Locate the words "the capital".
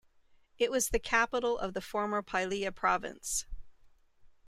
0.89-1.59